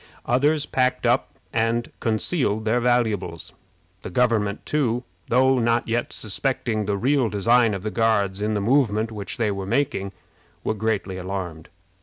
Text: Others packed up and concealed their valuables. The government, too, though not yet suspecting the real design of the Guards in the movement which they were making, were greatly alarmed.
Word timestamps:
Others 0.25 0.65
packed 0.65 1.05
up 1.05 1.29
and 1.53 1.91
concealed 1.99 2.65
their 2.65 2.79
valuables. 2.79 3.53
The 4.01 4.09
government, 4.09 4.65
too, 4.65 5.03
though 5.27 5.59
not 5.59 5.87
yet 5.87 6.11
suspecting 6.11 6.85
the 6.85 6.97
real 6.97 7.29
design 7.29 7.75
of 7.75 7.83
the 7.83 7.91
Guards 7.91 8.41
in 8.41 8.55
the 8.55 8.61
movement 8.61 9.11
which 9.11 9.37
they 9.37 9.51
were 9.51 9.67
making, 9.67 10.11
were 10.63 10.73
greatly 10.73 11.17
alarmed. 11.17 11.69